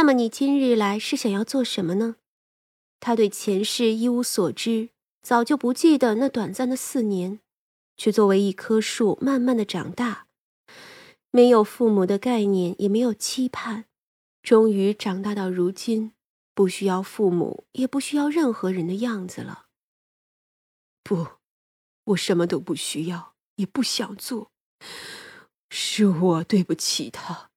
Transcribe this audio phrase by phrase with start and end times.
[0.00, 2.16] 那么你今日来是想要做什么呢？
[3.00, 4.88] 他对前世一无所知，
[5.20, 7.40] 早就不记得那短暂的四年，
[7.98, 10.26] 却作为一棵树慢慢的长大，
[11.30, 13.84] 没有父母的概念，也没有期盼，
[14.42, 16.12] 终于长大到如今，
[16.54, 19.66] 不需要父母，也不需要任何人的样子了。
[21.02, 21.26] 不，
[22.04, 24.50] 我什么都不需要，也不想做，
[25.68, 27.49] 是我对不起他。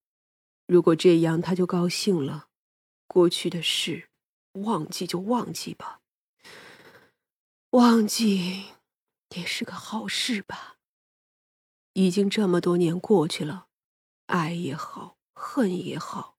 [0.66, 2.48] 如果这样他就高兴了，
[3.06, 4.10] 过去的事
[4.54, 6.00] 忘记就忘记吧，
[7.72, 8.68] 忘记
[9.36, 10.78] 也是个好事吧。
[11.94, 13.68] 已经这么多年过去了，
[14.28, 16.38] 爱也好，恨也好，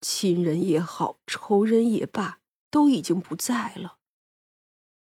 [0.00, 3.98] 亲人也好，仇人也罢，都已经不在了。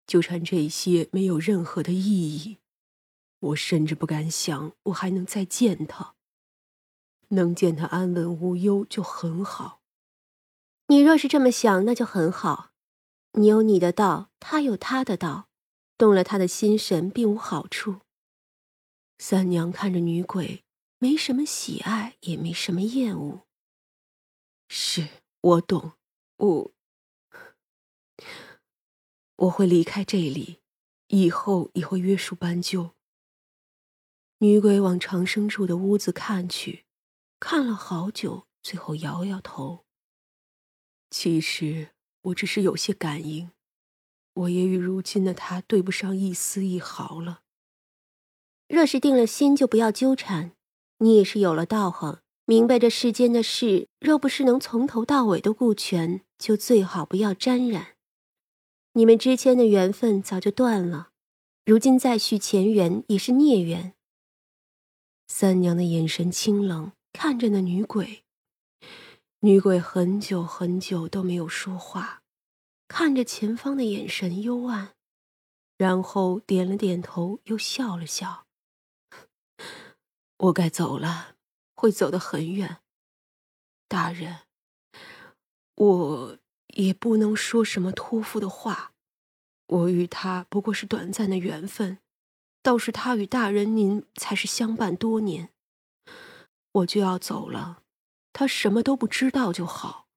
[0.06, 2.58] 纠缠这些没有任何的意义，
[3.38, 6.15] 我甚至不敢想我还能再见他。
[7.28, 9.80] 能见他安稳无忧就很好。
[10.88, 12.70] 你若是这么想，那就很好。
[13.32, 15.48] 你有你的道，他有他的道，
[15.98, 18.00] 动了他的心神并无好处。
[19.18, 20.64] 三娘看着女鬼，
[20.98, 23.46] 没什么喜爱，也没什么厌恶。
[24.68, 25.08] 是
[25.40, 25.92] 我懂，
[26.36, 26.72] 我
[29.36, 30.60] 我会离开这里，
[31.08, 32.92] 以后也会约束斑鸠。
[34.38, 36.85] 女鬼往长生住的屋子看去。
[37.38, 39.84] 看了好久，最后摇摇头。
[41.10, 41.90] 其实
[42.22, 43.50] 我只是有些感应，
[44.32, 47.42] 我也与如今的他对不上一丝一毫了。
[48.68, 50.52] 若是定了心，就不要纠缠。
[50.98, 57.96] 你也是有了道行，明白这世间的事，若不是能从头到尾都顾全，就最好不要沾染。
[58.94, 61.10] 你们之间的缘分早就断了，
[61.66, 63.92] 如今再续前缘也是孽缘。
[65.28, 66.92] 三娘的眼神清冷。
[67.18, 68.26] 看着那女鬼，
[69.40, 72.22] 女鬼很久很久都没有说话，
[72.88, 74.94] 看着前方的眼神幽暗，
[75.78, 78.46] 然后点了点头，又笑了笑。
[80.36, 81.36] 我该走了，
[81.74, 82.82] 会走得很远。
[83.88, 84.40] 大人，
[85.74, 86.38] 我
[86.74, 88.92] 也不能说什么托付的话，
[89.68, 91.98] 我与他不过是短暂的缘分，
[92.62, 95.54] 倒是他与大人您才是相伴多年。
[96.76, 97.82] 我就要走了，
[98.32, 100.08] 他什么都不知道就好。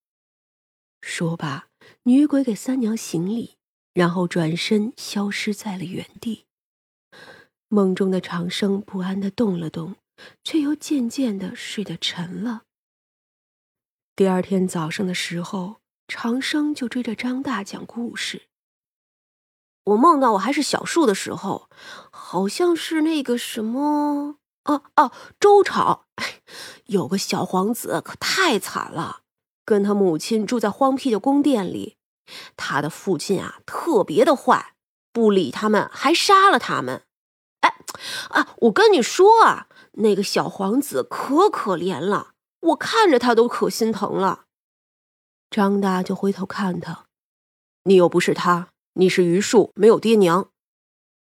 [1.02, 1.70] 说罢，
[2.04, 3.58] 女鬼给三娘行礼，
[3.94, 6.46] 然后转身消失在了原地。
[7.70, 9.96] 梦中的长生不安的动了动，
[10.44, 12.64] 却又渐渐的睡得沉了。
[14.16, 18.50] 第二天早上的时候，长生就追着张大讲故事。
[19.86, 21.70] 我梦到我还是小树的时候，
[22.12, 24.39] 好像是那个什么。
[24.70, 26.06] 哦哦，周朝
[26.86, 29.22] 有个小皇子，可太惨了，
[29.66, 31.98] 跟他母亲住在荒僻的宫殿里。
[32.56, 34.76] 他的父亲啊，特别的坏，
[35.12, 37.02] 不理他们，还杀了他们。
[37.62, 37.76] 哎
[38.30, 44.46] 啊，我跟你说啊，那个小皇子可可怜了，我看着他都可心疼了。
[45.50, 47.06] 张大就回头看他，
[47.86, 50.52] 你又不是他，你是榆树，没有爹娘。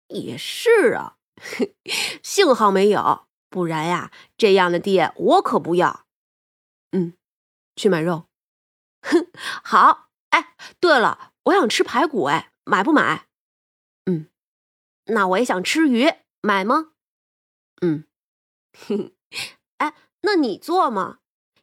[0.09, 1.15] 也是啊。
[2.21, 6.05] 幸好没有，不然呀，这样的爹我可不要。
[6.91, 7.13] 嗯，
[7.75, 8.27] 去买肉。
[9.01, 9.27] 哼，
[9.63, 10.09] 好。
[10.29, 13.25] 哎，对了，我想吃排骨，哎，买不买？
[14.05, 14.29] 嗯，
[15.05, 16.07] 那我也想吃鱼，
[16.41, 16.91] 买吗？
[17.81, 18.05] 嗯，
[19.77, 21.17] 哎，那你做吗？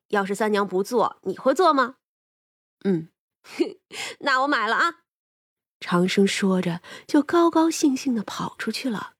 [0.08, 1.96] 要是三娘不做，你会做吗？
[2.84, 3.08] 嗯，
[4.20, 5.04] 那我买了啊。
[5.78, 9.14] 长生说着，就高高兴兴的跑出去了。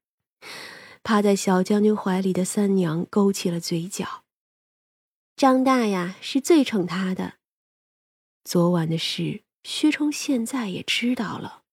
[1.07, 4.25] 趴在小将军怀里的三娘勾起了嘴角。
[5.37, 7.35] 张大呀，是最宠他的。
[8.43, 11.63] 昨晚的事，薛冲现在也知道了。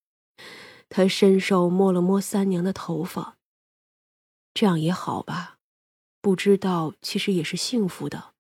[0.89, 3.37] 他伸手摸了摸三娘的头发，
[4.55, 5.59] 这样也好吧。
[6.21, 8.35] 不知道，其实也是幸福的。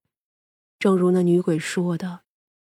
[0.79, 2.21] 正如那女鬼说的，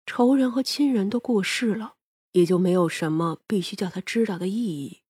[0.06, 1.94] 仇人和亲人都过世了，
[2.30, 5.00] 也就没有什么必须叫他知道的意义。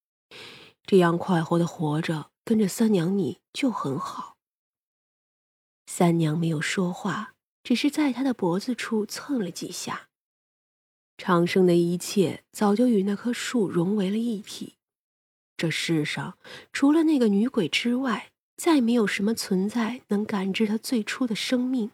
[0.87, 4.37] 这样快活的活着，跟着三娘你就很好。
[5.87, 10.08] 三娘没有说话，只是在他的脖子处蹭了几下。
[11.17, 14.75] 长生的一切早就与那棵树融为了一体。
[15.56, 16.37] 这世上
[16.73, 21.93] 除了那个女鬼之外，再没有什么存在能感知他最初的生命。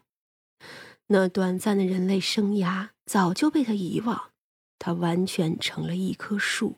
[1.09, 4.31] 那短暂的人类生涯早就被他遗忘，
[4.79, 6.77] 他完全成了一棵树。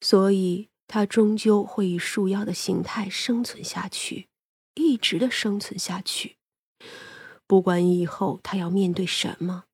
[0.00, 0.68] 所以。
[0.86, 4.28] 他终究会以树妖的形态生存下去，
[4.74, 6.36] 一直的生存下去。
[7.46, 9.64] 不管以后他要面对什么，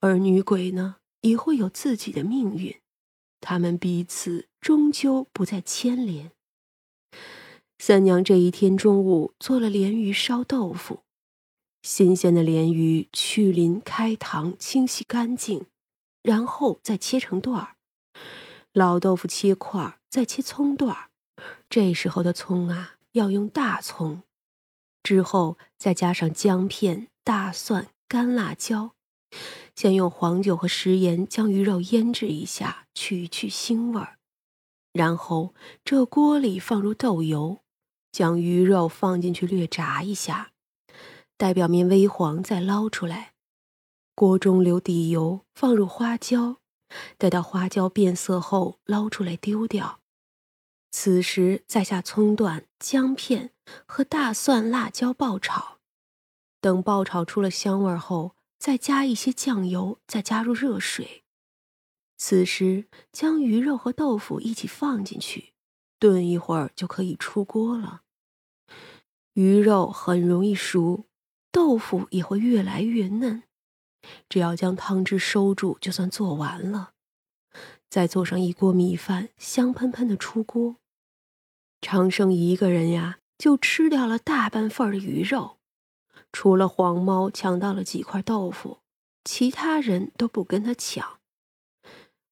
[0.00, 2.80] 而女鬼呢，也会有自己的命运，
[3.40, 6.32] 他们彼此终究不再牵连。
[7.78, 11.04] 三娘这一天中午做了鲢鱼烧豆腐，
[11.82, 15.66] 新鲜的鲢鱼去鳞开膛，清洗干净，
[16.22, 17.75] 然后再切成段儿。
[18.76, 21.08] 老豆腐切块，再切葱段儿。
[21.70, 24.22] 这时候的葱啊，要用大葱，
[25.02, 28.90] 之后再加上姜片、大蒜、干辣椒。
[29.74, 34.18] 先用黄酒和食盐将鱼肉腌制一下，去去腥味儿。
[34.92, 37.62] 然后这锅里放入豆油。
[38.12, 40.50] 将鱼肉放进去，略炸一下，
[41.38, 43.32] 待表面微黄，再捞出来。
[44.14, 46.58] 锅中留底油，放入花椒，
[47.18, 50.00] 待到花椒变色后，捞出来丢掉。
[50.90, 53.52] 此时再下葱段、姜片
[53.86, 55.78] 和大蒜、辣椒爆炒。
[56.60, 61.24] 等爆炒出了香味后，再加一些酱油，再加入热水。
[62.16, 65.52] 此时将鱼肉和豆腐一起放进去，
[65.98, 68.02] 炖一会儿就可以出锅了。
[69.34, 71.04] 鱼肉很容易熟，
[71.52, 73.42] 豆腐也会越来越嫩。
[74.28, 76.92] 只要将汤汁收住，就算做完了。
[77.88, 80.76] 再做上一锅米饭，香喷喷的出锅。
[81.80, 85.58] 长生一个人呀，就吃掉了大半份的鱼肉，
[86.32, 88.80] 除了黄猫抢到了几块豆腐，
[89.24, 91.20] 其他人都不跟他抢。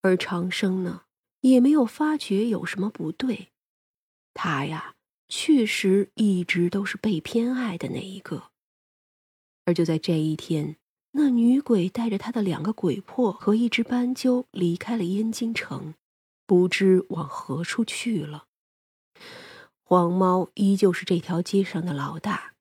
[0.03, 1.03] 而长生呢，
[1.41, 3.51] 也没有发觉有什么不对，
[4.33, 4.93] 他呀。
[5.27, 8.51] 确实一直都是被偏爱的那一个，
[9.65, 10.77] 而就在这一天，
[11.17, 15.95] 那女鬼带着她的两个鬼魄和一只斑鸠离开了燕京城，
[16.47, 18.47] 不知往何处去了。
[19.83, 22.55] 黄猫依旧是这条街上的老大，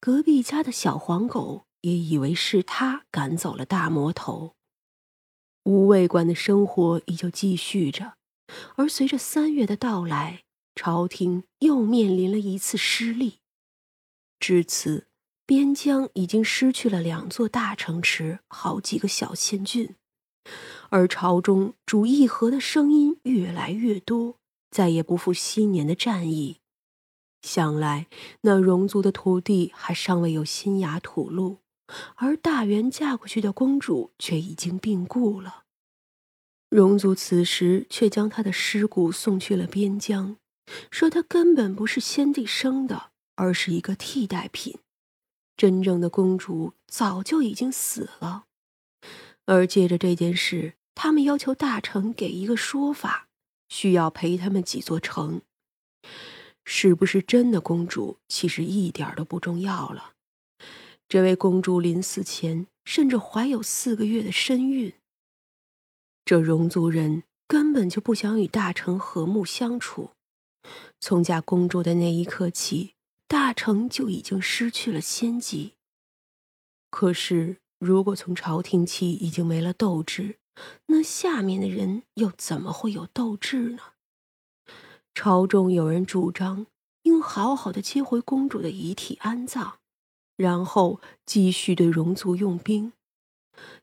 [0.00, 4.54] 隔壁家的小黄狗也以为是他赶走了大魔头。
[5.64, 8.14] 无味馆的生活依旧继续着，
[8.76, 10.42] 而随着三月的到来。
[10.74, 13.40] 朝廷又面临了一次失利，
[14.40, 15.06] 至此，
[15.44, 19.94] 边疆已经失去了两座大城池，好几个小县郡，
[20.90, 24.36] 而朝中主议和的声音越来越多，
[24.70, 26.58] 再也不复昔年的战役。
[27.42, 28.06] 想来
[28.42, 31.58] 那戎族的土地还尚未有新芽吐露，
[32.14, 35.64] 而大元嫁过去的公主却已经病故了。
[36.70, 40.36] 戎族此时却将她的尸骨送去了边疆。
[40.92, 44.78] 说他根本不是先帝生的，而是一个替代品。
[45.62, 48.46] 真正的公主早就已经死了。
[49.44, 53.28] 而借着这件事，他们要求大臣给一个说法，
[53.68, 55.42] 需要赔他们几座城。
[56.64, 60.14] 是不是真的公主，其实一点都不重要了。
[61.08, 64.92] 这位公主临死前甚至怀有四个月的身孕。
[66.24, 70.10] 这戎族人根本就不想与大臣和睦相处。
[70.98, 72.91] 从嫁公主的那一刻起，
[73.32, 75.72] 大成就已经失去了先机。
[76.90, 80.36] 可是，如果从朝廷起已经没了斗志，
[80.88, 83.78] 那下面的人又怎么会有斗志呢？
[85.14, 86.66] 朝中有人主张
[87.04, 89.78] 应好好的接回公主的遗体安葬，
[90.36, 92.92] 然后继续对戎族用兵。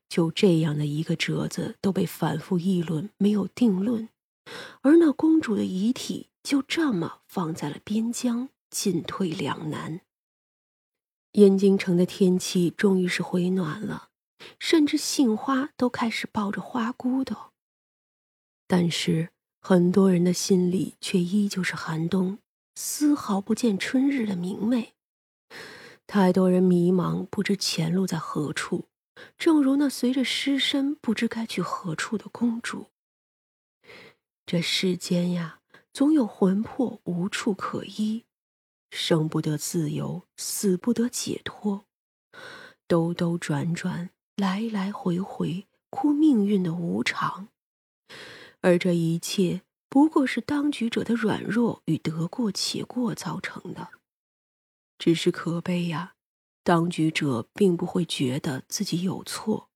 [0.08, 4.10] 就这样的一个折子都被反复议论，没有定论。
[4.82, 6.28] 而那公主的遗体。
[6.42, 10.02] 就这么放在了边疆，进退两难。
[11.34, 14.10] 燕京城的天气终于是回暖了，
[14.60, 17.54] 甚至杏花都开始抱着花骨朵。
[18.68, 22.40] 但是很多人的心里却依旧是寒冬，
[22.76, 24.94] 丝毫不见春日的明媚。
[26.08, 28.86] 太多人迷茫，不知前路在何处，
[29.38, 32.88] 正如那随着尸身不知该去何处的公主。
[34.46, 35.58] 这世间呀。
[35.92, 38.24] 总有魂魄无处可依，
[38.92, 41.86] 生不得自由，死不得解脱，
[42.88, 47.50] 兜兜转转，来来回回，哭命运的无常。
[48.62, 53.90] 而这一切不过是当局者的软弱与得过且过造成的。
[54.98, 56.16] 只是可悲呀，
[56.64, 59.69] 当局者并不会觉得自己有错，